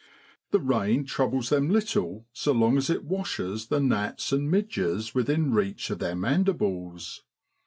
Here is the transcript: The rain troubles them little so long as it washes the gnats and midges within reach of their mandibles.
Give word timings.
The 0.49 0.57
rain 0.59 1.05
troubles 1.05 1.49
them 1.49 1.69
little 1.69 2.25
so 2.33 2.53
long 2.53 2.75
as 2.79 2.89
it 2.89 3.03
washes 3.05 3.67
the 3.67 3.79
gnats 3.79 4.31
and 4.31 4.49
midges 4.49 5.13
within 5.13 5.51
reach 5.53 5.91
of 5.91 5.99
their 5.99 6.15
mandibles. 6.15 7.21